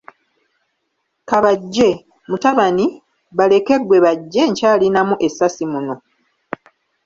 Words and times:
Ka 1.29 1.37
bajje, 1.43 1.89
mutabani, 2.29 2.85
baleke 3.37 3.75
ggwe 3.81 3.97
bajje 4.05 4.41
nkyalinamu 4.49 5.15
essasi 5.27 5.63
muno. 5.71 5.95